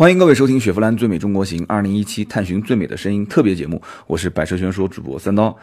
[0.00, 5.54] 欢迎各位收听雪佛兰最美中国行二零一七探寻最美的声音特别节目，我是百车全说主播三刀。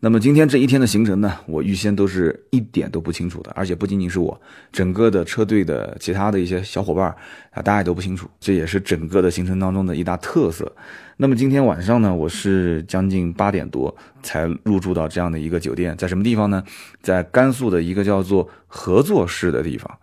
[0.00, 4.40] 那么今天这一天的行程呢，我预先都是一点都不清楚的，而且不仅仅是我，
[4.72, 7.14] 整个的车队的其他的一些小伙伴
[7.50, 10.74] 啊，大家也都不清楚，这也是整个的行程当中的一大特色。
[11.18, 16.64] 那么今天晚上呢，我是将近八点多才入住到这样的一个酒店，在什么地方呢？
[17.02, 19.98] 在甘肃的一个叫做合作市的地方。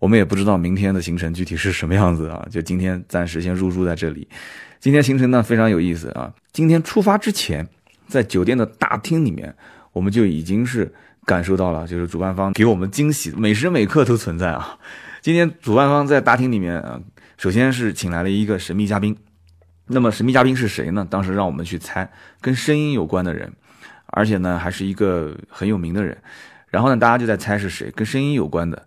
[0.00, 4.26] 我们也不知道明天的行程具体是什么样子啊， 就今天暂时先入住在这里。
[4.80, 7.68] 今天行程呢非常有意思啊，今天出发之前，
[8.08, 9.54] 在酒店的大厅里面，
[9.92, 10.92] 我们就已经是
[11.26, 14.78] 感受到了，就是主办方给我们惊喜，每时每刻都存在啊。
[15.20, 16.98] 今天主办方在大厅里面啊，
[17.36, 19.14] 首先是请来了一个神秘嘉宾，
[19.88, 21.06] 那么神秘嘉宾是谁呢？
[21.10, 22.10] 当时让我们去猜，
[22.40, 23.52] 跟声音有关的人，
[24.06, 26.16] 而且呢还是一个很有名的人。
[26.68, 28.86] 然后呢，大家就在猜是谁，跟声音有关的。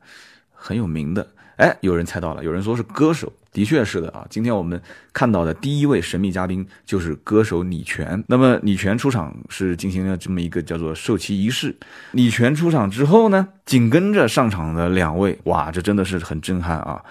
[0.64, 1.28] 很有名的，
[1.58, 4.26] 哎，有人猜到了，有人说是歌手，的确是的啊。
[4.30, 4.82] 今天我们
[5.12, 8.24] 看到的第一位神秘嘉宾就是歌手李泉。
[8.30, 11.76] 那么李泉出场是进行了这么一个叫做授旗仪式。
[12.12, 17.04] 李泉出场之后呢，紧跟着上场的两位，哇，这真的是很震撼啊！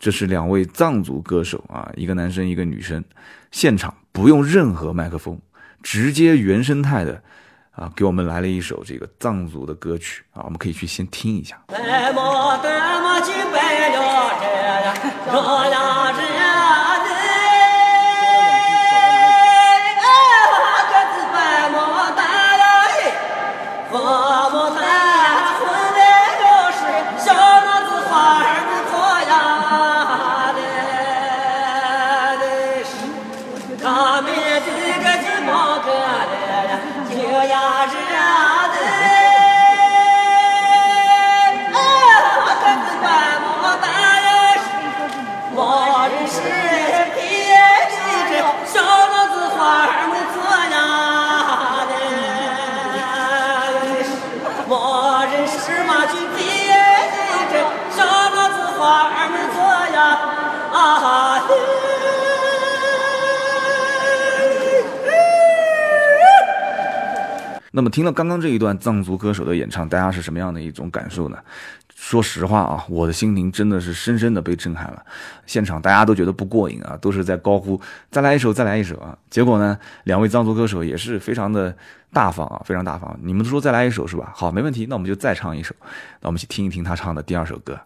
[0.00, 3.04] 这是两位藏族歌手啊，一个男生，一个女生，
[3.52, 5.40] 现场不用任何麦克风，
[5.80, 7.22] 直接原生态的。
[7.76, 11.62] 啊，给我们来了一首这个藏族的歌曲啊，我们可以去先听一下。
[15.26, 15.65] God.
[67.76, 71.36] 那么听了刚刚这一段藏族歌手的演唱，大家是什么样的一种感受呢？
[71.94, 75.02] 说实话啊，我的心灵真的是深深的被震撼了。
[75.44, 77.78] 现场大家都觉得不过瘾啊，都是在高呼
[78.10, 79.14] 再来一首，再来一首啊。
[79.28, 81.76] 结果呢，两位藏族歌手也是非常的
[82.14, 83.14] 大方啊，非常大方。
[83.22, 84.32] 你们说再来一首是吧？
[84.34, 85.74] 好，没问题，那我们就再唱一首。
[86.22, 87.78] 那我们去听一听他唱的第二首歌。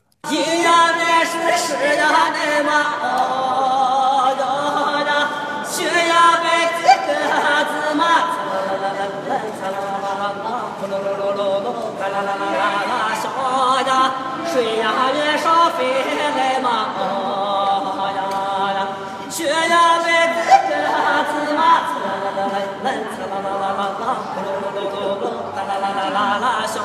[23.20, 24.04] 啦啦啦啦啦啦，
[24.34, 25.24] 咕噜噜噜噜噜，
[25.56, 26.80] 啦啦啦啦啦啦，小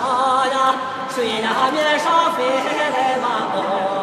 [0.51, 0.75] 呀，
[1.09, 3.94] 水呀面上飞来嘛哦。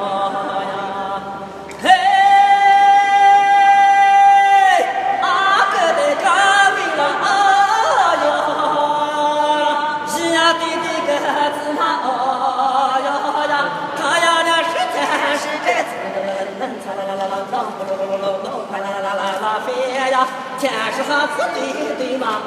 [20.62, 21.58] 天是和子对
[21.96, 22.38] 对嘛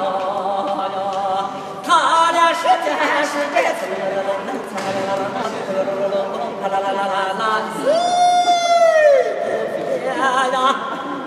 [1.84, 2.88] 他俩是天
[3.22, 3.80] 是这子，
[6.62, 7.42] 啦啦啦啦啦啦
[7.76, 7.76] 子
[9.44, 10.48] 别呀，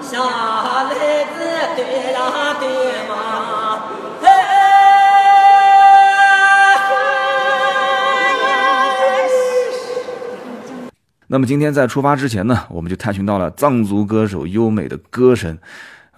[0.02, 0.90] 下来
[1.26, 1.38] 子
[1.76, 1.80] 对
[2.12, 2.18] 呀
[2.60, 2.64] 对
[3.08, 3.12] 嘛，
[11.28, 15.60] 那么今天在出发之前呢，我们就探寻到了藏族歌手优美的歌声。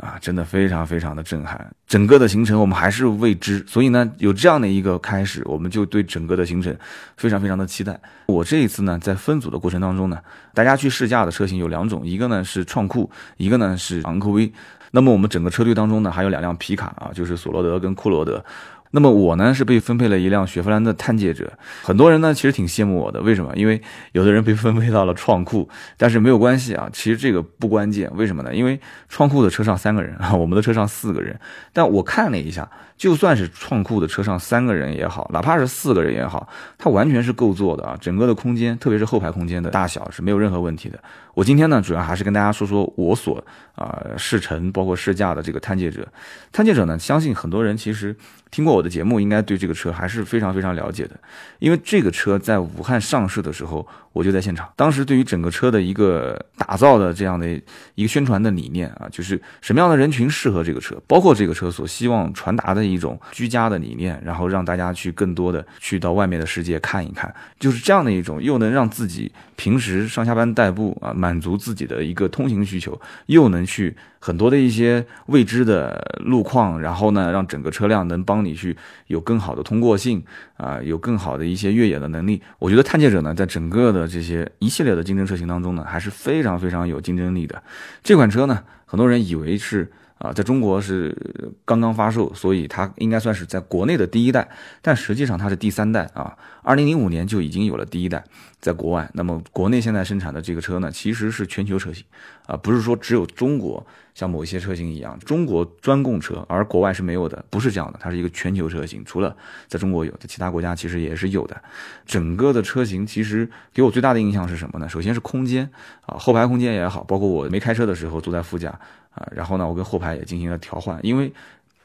[0.02, 1.72] 啊，真的非常非常的震撼。
[1.88, 6.76] 整个的行程我们还是未知，所以呢，有这样的一个开始，我们就对整个的行程
[7.18, 8.00] 非常非常的期待。
[8.26, 10.18] 我这一次呢，在分组的过程当中呢，
[10.56, 13.08] 大家去试驾的车型有两种，一个呢是创酷，
[13.38, 14.52] 一个呢是昂科威。
[14.90, 18.44] 那么我们整个车队当中呢，还有两辆皮卡啊，就是索罗德跟库罗德。
[18.92, 21.52] 那么我呢是被分配了一辆雪佛兰的探界者，
[21.82, 23.52] 很多人呢其实挺羡慕我的，为什么？
[23.56, 25.68] 因为有的人被分配到了创酷，
[25.98, 28.54] 但是没有关系啊，其实这个不关键，为什么呢？
[28.54, 28.80] 因为
[29.10, 31.40] 创酷的车上三个人啊，我们的车上四个人，
[31.74, 32.70] 但我看了一下。
[32.98, 36.48] 就算是创酷的车上三个人也好，哪怕是四个人也好，
[36.78, 37.98] 它完全是够坐的啊！
[38.00, 41.00] 整个的空间，特别是后排空间的大小是没有任何问题的。
[41.34, 46.08] 我今天呢，主要还是跟大家说说我所啊试乘包括试驾的这个探界者。
[46.52, 48.16] 探界者呢，相信很多人其实
[48.52, 51.18] 听过我的节目，应该对这个车还是非常非常了解的。
[51.60, 54.72] 因为这个车在武汉上市的时候，我就在现场。
[54.76, 57.48] 当时对于整个车的一个打造的这样的
[57.96, 78.76] 一个宣传的理念啊，就是什么样的人群适合这个车，包括这个车所希望传达的一种居家的理念，然后让大家去更多的去到外面的世界看一看，就是这样的一种又能让自己平时上下班代步啊，满足自己的一个通行需求，又能去很多的一些未知的路况，然后呢，让整个车辆能帮你去
[79.08, 80.24] 有更好的通过性
[80.58, 82.42] 啊，有更好的一些越野的能力。
[82.60, 87.64] 我觉得探界者呢，在整个的这些一系列的竞争车型当中呢，还是非常非常有竞争力的。
[88.04, 89.92] 这款车呢，很多人以为是。
[90.22, 91.18] 啊，在中国是
[91.66, 94.48] 刚刚发售，所以它应该算是在国内的第一代，
[94.80, 96.38] 但实际上它是第三代啊。
[96.62, 98.24] 二零零五年就已经有了第一代，
[98.60, 99.10] 在国外。
[99.16, 102.06] 那么国内现在生产的这个车呢，其实是全球车型
[102.46, 103.84] 啊，不是说只有中国
[104.14, 109.04] 像某一些车型一样，中国专供车，而国外是没有的，不是这样的，它是一个全球车型。
[109.04, 109.36] 除了
[109.68, 111.60] 在中国有，在其他国家其实也是有的。
[112.06, 114.88] 整个的车型其实给我最大的印象是什么呢？
[114.88, 115.68] 首先是空间
[116.06, 118.80] 啊，后排空间也好，包括我没开车的时候坐在副驾。
[119.14, 121.32] 啊，然后呢，我跟后排也进行了调换，因为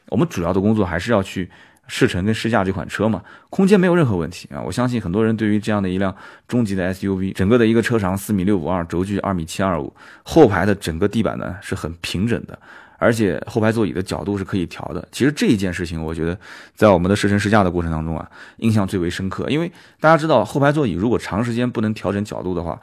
[0.09, 1.49] 我们主要的工作还是要去
[1.87, 4.61] 试乘跟试驾这款车嘛，空间没有任何问题啊。
[4.61, 6.15] 我相信很多人对于这样的一辆
[6.47, 9.93] 中级的 SUV，整个的一个车长四米六五二，轴距二米七二五，
[10.23, 12.57] 后排的整个地板呢是很平整的，
[12.97, 15.05] 而且后排座椅的角度是可以调的。
[15.11, 16.37] 其实这一件事情，我觉得
[16.75, 22.79] 在我们的试乘试驾的过程当中啊，印象最为深刻，因为大家知道后排座椅如果长时间不能调整角度的话。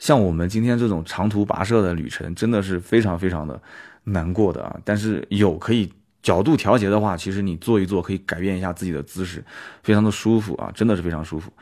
[0.00, 3.60] 像我们今天这种长途跋涉的旅程，真的是非常非常的
[4.04, 4.76] 难过的啊！
[4.82, 5.92] 但是有可以
[6.22, 9.44] 角度调节的话，其实你坐一坐可以改变一下自己的姿势，
[9.82, 11.52] 非常的舒服啊，真的是非常舒服。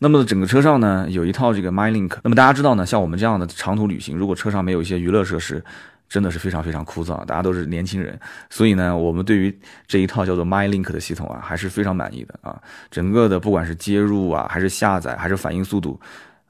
[0.00, 2.16] 那么整个车上呢，有一套这个 MyLink。
[2.24, 5.64] 那么大家知道呢，像我们这样的长途旅行，如果车上没有一些娱乐设施，
[6.08, 7.24] 真的是非常非常枯燥。
[7.24, 8.18] 大家都是年轻人，
[8.50, 9.56] 所以呢，我们对于
[9.86, 12.60] 这一套叫做 MyLink 的系统啊，还是非常满意的啊。
[12.90, 15.98] 整个的不管是接入啊，还是下载，还是反应速度。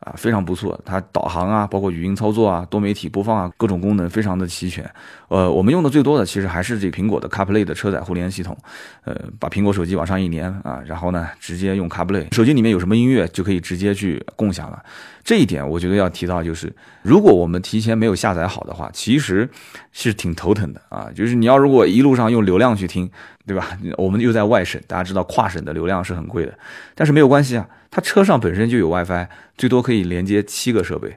[0.05, 4.89] 啊，非常不错，它导航啊，包括语音操作啊，多媒体播放啊，各种功能非常的齐全。
[5.29, 8.57] 呃，我们用的最多的其实还是这苹果的 CarPlay 的车载互联系统。
[9.05, 14.83] 呃，把苹果手机往上一连啊，然后呢，直接用 CarPlay，手机里面有什么音乐就可以直接去共享了。
[15.25, 16.71] 这一点我觉得要提到，就是
[17.01, 19.49] 如果我们提前没有下载好的话，其实
[19.91, 21.09] 是挺头疼的啊。
[21.15, 23.11] 就是你要如果一路上用流量去听，
[23.47, 23.79] 对吧？
[23.97, 26.53] 我们又在外省，大家知道跨省的流量是很贵的，
[26.95, 27.67] 但是没有关系啊。
[27.95, 31.17] 它车上本身就有 WiFi，最多可以连接七个设备，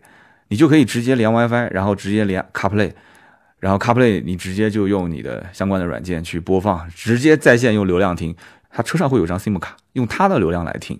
[0.49, 2.91] 你就可以直接连 WiFi，然后直接连 CarPlay，
[3.57, 8.35] 然后 CarPlay 你直接就用你的相关的软件去播放，直接在线用流量听。
[8.69, 10.99] 它车上会有张 SIM 卡，用它的流量来听，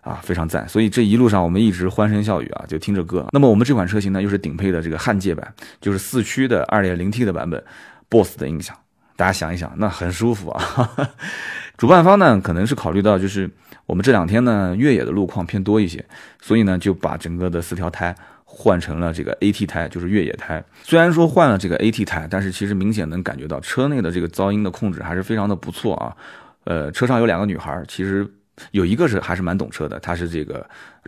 [0.00, 0.66] 啊，非常赞。
[0.66, 3.26] 所以这一路上我们一直欢声笑语啊，就听着歌。
[3.32, 5.52] 那么我们这款车型呢，又是顶配的这个汉界版，
[5.82, 7.62] 就是四驱的 2.0T 的版本
[8.08, 8.74] ，BOSS 的音响，
[9.16, 10.90] 大家想一想，那很舒服啊。
[11.76, 13.50] 主办方呢，可能是考虑到就是
[13.90, 16.04] 我们这两天呢越野的路况偏多一些，
[16.40, 18.14] 所以呢就把整个的四条胎
[18.44, 20.62] 换成了这个 AT 胎，就是越野胎。
[20.84, 26.16] 虽然说换了这个 AT 胎，但是其实明显能感觉到车内的这个噪音的控制还是非常的不错啊。
[26.62, 28.24] 呃，车上有两个女孩，其实
[28.70, 30.64] 有一个是还是蛮懂车的，她是这个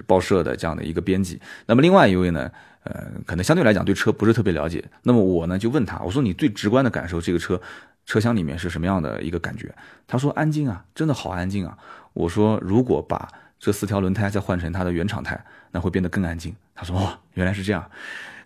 [0.09, 1.41] 报社的这样的一个编辑。
[1.67, 2.51] 那么另外一位呢，
[2.83, 4.85] 呃，可能相对来讲对车不是特别了解。
[5.05, 7.61] 那么我呢就问他，我说你最直观的感受这个车。
[8.07, 9.75] 车厢里面是什么样的一个感觉？
[10.07, 11.77] 他说安静啊，真的好安静啊。
[12.13, 13.29] 我说如果把
[13.59, 16.55] 这四条轮胎再换成它的原厂胎，那会变得更安静。
[16.75, 17.89] 他说哦，原来是这样，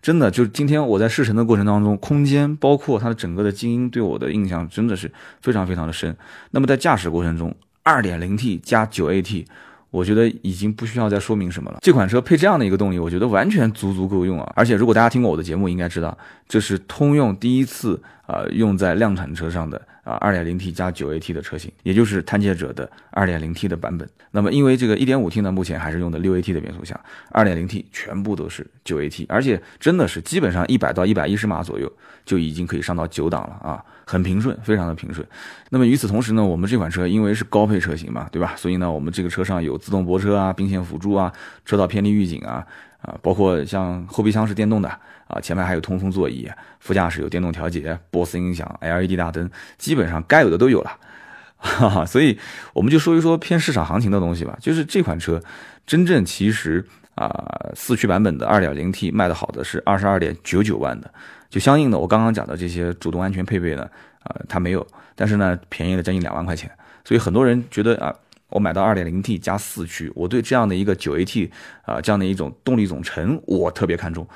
[0.03, 0.31] 真的。
[0.31, 6.17] 就今天我在试乘的过程当中，空间包括它的整个的静音对我的印象真的是非常非常的深。
[6.51, 7.55] 那么在驾驶过程中
[7.85, 9.47] ，2.0T 加 9AT。
[9.91, 11.79] 我觉得已经不需要再说明什么了。
[11.81, 14.53] 这款车配这样的一个动力，我觉得完全足足够用啊！
[14.55, 16.17] 而且如果大家听过我的节目，应该知道
[16.49, 24.09] 这是通用第一次啊用在量产车上的啊 2.0T 加 9AT 的车型，也就是探界者的 2.0T 的版本。
[24.31, 26.99] 那么因为这个 1.5T 呢，目前还是用的 6AT 的变速箱
[27.33, 31.93] ，2.0T 全部都是 9AT，而且真的是基本上100到110码左右
[32.25, 33.85] 就已经可以上到九档了啊！
[34.09, 35.27] 很平顺，非常的平顺。
[35.71, 38.55] 那么与此同时呢，我们这款车因为是高配车型嘛，对吧？
[38.57, 41.33] 所以呢，我们这个车上有自动泊车啊、并线辅助啊、
[41.65, 42.65] 车道偏离预警啊，
[43.07, 44.89] 啊，包括像后备箱是电动的
[45.29, 49.49] 啊，前面还有通风座椅，副驾驶有电动调节、BOSS 音响、LED 大灯，
[49.79, 50.91] 基本上该有的都有了。
[51.57, 52.39] 哈哈，所以
[52.75, 54.59] 我们就说一说偏市场行情的东西吧。
[54.61, 55.41] 就是这款车
[55.87, 56.85] 真正其实
[57.15, 57.31] 啊，
[57.75, 61.11] 四驱版本的 2.0T 卖的好的是二十二点九九万的。
[61.49, 63.89] 就相应的，我刚刚讲的这些主动安全配备呢，
[64.25, 66.71] 啊，它没有，但是呢，便宜了将近两万块钱，
[67.05, 68.15] 所以很多人觉得啊，
[68.49, 71.51] 我买到 2.0T 加四驱，我对这样的一个 9AT
[71.83, 74.27] 啊，这样的一种动力总成，我特别看重，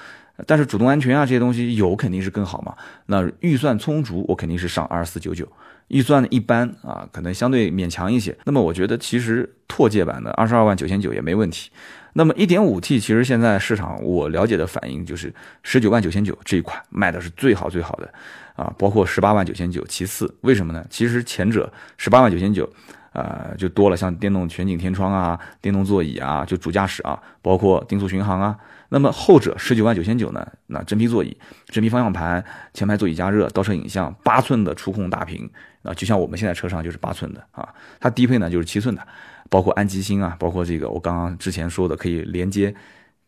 [0.47, 2.75] 但是主动安全啊这些东西有肯定是更好嘛，
[3.07, 5.47] 那预算充足，我肯定是上二四九九，
[5.89, 11.71] 预算一般啊，可能相对勉强一些，那么我觉得其实拓界版的二十二万九千九也没问题。
[12.15, 15.33] 那么 1.5T 其实现在市场我了解的反应就是
[15.65, 18.13] 19万九千九这一款卖的是最好最好的
[18.57, 20.85] 啊，包括18万九千九其次，为什么呢？
[20.91, 22.69] 其实前者18万九千九。
[23.13, 28.57] 呃，就多了像电动全景天窗啊、电动座椅啊、就主驾驶啊，包括定速巡航啊。
[28.91, 30.47] 那么后者十九万九千九呢？
[30.67, 31.37] 那真皮座椅、
[31.67, 35.49] 真皮方向盘、前排座椅加热、倒车影像、八寸的触控大屏
[35.83, 37.69] 啊，就像我们现在车上就是八寸的啊。
[37.99, 39.07] 它低配呢就是七寸的，
[39.49, 42.75] 包括安吉星啊，包括这个我刚刚之前说的可以连接。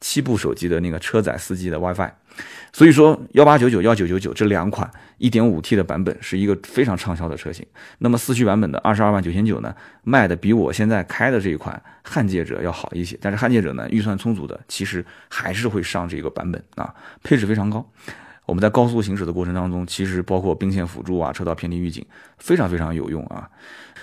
[0.02, 2.10] 七部手机的那个车载四 G 的 WiFi，
[2.72, 7.64] 所以说幺八九九幺九九九这两款一点五 T 的版本是一个非常畅销的车型。
[7.98, 13.16] 那么四驱版本的二十二万九千九呢，卖的比我现在开的这一款汉界者要好一些。
[13.20, 16.92] 但是汉界者呢，预算充足的其实还是会上这个版本啊，
[17.22, 17.88] 配置非常高。
[18.46, 22.04] 我们在高速行驶的过程当中，其实包括并线辅助啊、车道偏离预警，
[22.38, 23.48] 非常非常有用啊。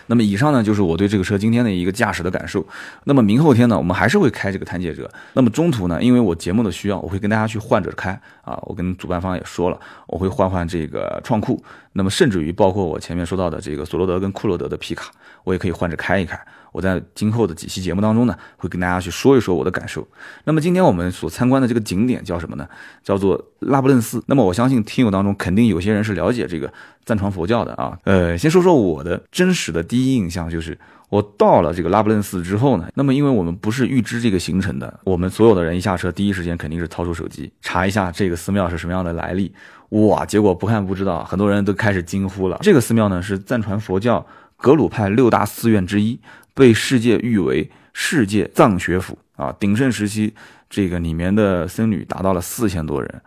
[0.08, 2.66] 那么以上呢，就是我对这个车今天的一个驾驶的感受。
[3.04, 5.12] 那么明后天呢，我们还是会开这个探界者。
[5.34, 8.60] 那么中途呢，因为我节目的需要，我会跟大家去换着开啊。
[8.64, 11.62] 我跟主办方也说了，我会换换这个创酷。
[11.94, 15.12] 那么甚至于包括我前面说到的这个索罗德跟库洛德的皮卡，
[15.44, 16.40] 我也可以换着开一开。
[16.72, 20.08] 我在今后的几期节目当中呢，会跟大家去说一说我的感受。
[20.44, 22.68] 那么今天我们所参观的这个景点叫什么呢？
[23.04, 24.24] 叫做拉布楞寺。
[24.28, 26.72] 那么我相信听友当中肯定有些人是了解这个
[27.06, 27.98] 藏传佛教的啊。
[28.04, 30.78] 呃，先说说我的真实的第一印象，就是
[31.10, 39.54] 我到了这个拉布楞寺之后呢，那么因为我们不是预知这个行程的，我们所有的人一下车，第一时间肯定是掏出手机查一下这个寺庙是什么样的来历。
[39.90, 42.58] 哇，结果不看不知道，很多人都开始惊呼了。
[42.62, 44.26] 这个寺庙呢是藏传佛教
[44.56, 46.20] 格鲁派六大寺院之一。
[46.56, 50.34] 被世界誉为世界藏学府啊，鼎盛时期，
[50.70, 53.22] 这个里面的僧侣达到了四千多人，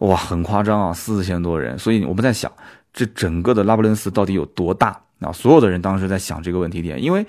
[0.00, 1.78] 哇，很夸张啊，四千多人。
[1.78, 2.52] 所以我们在想，
[2.92, 5.32] 这整个的拉卜楞寺到底有多大那？
[5.32, 7.26] 所有的人当时在想这个问题点，因为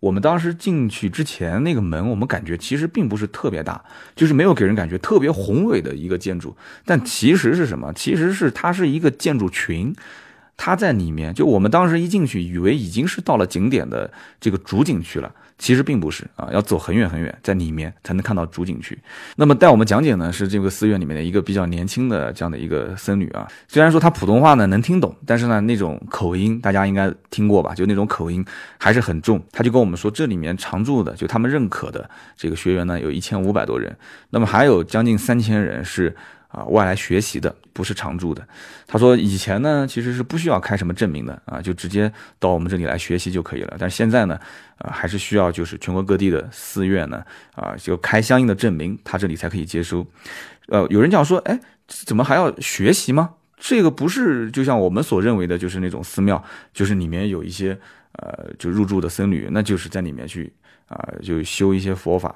[0.00, 3.82] 我们当时进去之前那个门，我们感觉其实并不是特别大，
[4.14, 7.92] 就是没有给人感觉特别宏伟的一个建筑，但其实是什么？
[7.94, 9.94] 其实是它是一个建筑群。
[10.56, 14.10] 它在里面，就我们当时一进去，以为已经是到了景点的
[14.40, 18.98] 这个主景区了，其实并不是啊，要走很远很远，在里面才能看到主景区。
[19.36, 23.46] 那么带我们讲解呢，是这个寺院里面的一个比较年轻的这样的一个僧侣啊。
[23.68, 27.74] 虽然说他普通话呢能听懂，但是呢那种口音大家应该听过吧？
[27.74, 28.44] 就那种口音
[28.78, 29.40] 还是很重。
[29.52, 33.94] 他就跟我们说，这里面常住的就他们认可的这个学员呢，有一千五百多人，
[34.30, 36.16] 那么还有将近三千人是。
[36.56, 38.42] 啊，外来学习的不是常住的。
[38.86, 43.76] 他说以前呢，其实是不需要开什么证明的啊，就直接到我们这里来学习就可以了。
[43.78, 44.40] 但是现在呢，
[44.78, 47.22] 啊，还是需要就是全国各地的寺院呢，
[47.54, 50.06] 啊，就开相应的证明，他这里才可以接收。
[50.68, 53.34] 呃，有人讲说，哎，怎么还要学习吗？
[53.58, 57.78] 这个不是就像我们所认为的，就是那种寺庙，就是里面有一些
[58.12, 60.50] 呃，就入住的僧侣，那就是在里面去
[60.88, 62.34] 啊，就修一些佛法。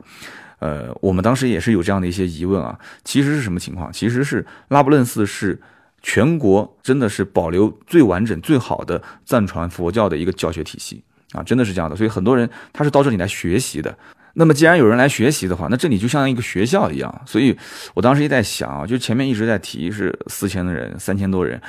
[0.59, 3.90] 呃，我们当时也是有这样的一些疑问啊，其实是什么情况？
[3.92, 5.59] 其实是拉卜楞寺是
[6.02, 11.02] 全国真的是保留最完整、最好的藏传佛教的一个教学体系
[11.33, 11.97] 啊，真的是这样的。
[11.97, 13.97] 所以很多人他是到这里来学习的。
[14.35, 17.23] 那么既然有人来学习的话，那这里就像一个学校一样。
[17.26, 17.57] 所以
[17.95, 21.61] 我当时也在想啊，就前面一直在提是四千的人、三千多人。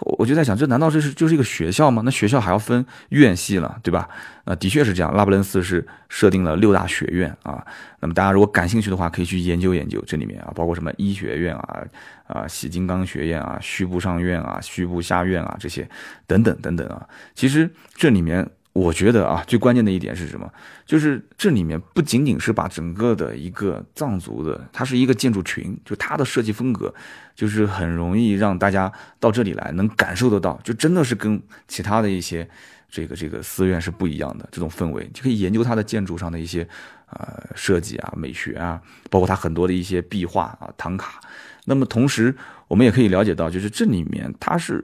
[0.00, 2.02] 我就在想，这难道这是就是一个学校吗？
[2.04, 4.08] 那学校还要分院系了，对吧？
[4.44, 5.14] 那的确是这样。
[5.14, 7.64] 拉卜楞寺是设定了六大学院啊。
[8.00, 11.82] 那么大家如果感兴趣的话，可以去研究研究这里面啊，包括什么医学院啊、
[12.26, 15.88] 啊洗金刚学院啊、虚部上院啊、虚部下院啊这些
[16.26, 17.06] 等等等等啊。
[17.34, 18.48] 其实这里面。
[18.80, 20.50] 我觉得啊，最关键的一点是什么？
[20.86, 26.94] 就是这里面不仅仅是把整个的一个藏族的，它是一个建筑群，就它的设计风格，
[27.34, 32.48] 就是很容易让大家到这里来能感受得到，就真的是跟其他的一些
[32.88, 36.66] 这个这个寺院是不一样的这种氛围，就可以研究它的建筑上的一些
[37.10, 41.20] 呃设计啊、美学啊，包括它很多的一些壁画啊、唐卡。
[41.66, 42.34] 那么同时，
[42.66, 44.82] 我们也可以了解到，就是这里面它是。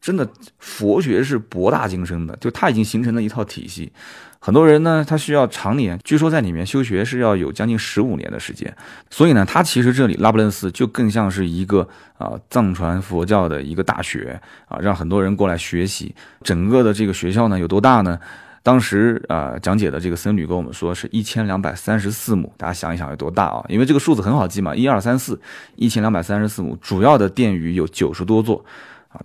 [0.00, 0.28] 真的，
[0.58, 3.92] 佛学是博大精深的，就它已经形成了一套体系。
[4.40, 8.72] 很多人呢，他需要常年，据说在里面修学是要有将近十五年的时间。
[9.10, 11.86] 所以呢，它其实这里拉卜楞寺就更像是一个
[12.16, 16.14] 啊藏传佛教的一个大学啊，让很多人过来学习。
[16.42, 18.16] 整个的这个学校呢有多大呢？
[18.62, 23.64] 当时啊讲解的这个僧侣跟我们说是一千两百三十四亩，大家想一想有多大啊？
[23.68, 25.38] 因为这个数字很好记嘛，一二三四，
[25.74, 26.76] 一千两百三十四亩。
[26.80, 28.64] 主要的殿宇有九十多座。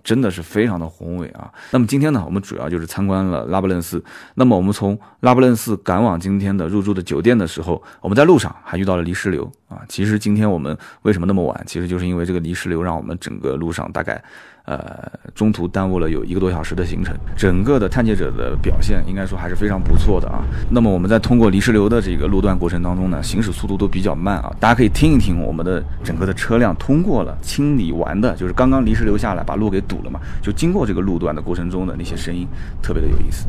[0.02, 1.52] 真的是非常的宏伟啊！
[1.70, 4.02] 那么今天呢，我们主要就是参观了拉卜楞寺。
[4.34, 9.82] 那么我们从拉卜楞寺赶往今天的入住的酒店的时候，我们在路上还遇到了泥石流啊。
[9.88, 11.62] 其实今天我们为什么那么晚？
[11.66, 14.22] 其实就是因为这个泥石流让我们整个路上大概。
[14.66, 20.42] 呃，中途耽误了有一个多小时的行程，整个的探界者的表现应该说还是非常不错的啊。
[20.70, 24.50] 那么我们在通过泥石流的这个路段过程当中呢，行驶速度都比较慢啊。
[24.58, 32.48] 大家可以听一听我们的整个的车辆通过了清理完的，就是刚刚泥石流下来把路给堵了嘛，就经过这个路段的过程中的那些声音，
[32.80, 33.46] 特别的有意思。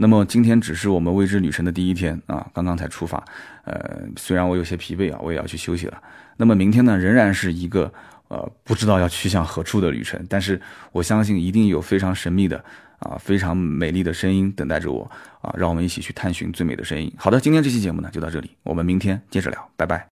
[0.00, 3.22] 那么今天只是我们未知旅程的第一天啊，刚刚才出发，
[3.64, 6.00] 呃，虽然我有些疲惫啊，我也要去休息了。
[6.36, 7.92] 那么明天呢，仍然是一个
[8.28, 10.60] 呃不知道要去向何处的旅程，但是
[10.92, 12.64] 我相信一定有非常神秘的
[13.00, 17.12] 啊，非常美丽的声音等待着我啊，让我们一起去探寻最美的声音。
[17.16, 20.06] 好的，今天这期节目呢就到这里，我们明天接着聊，拜拜。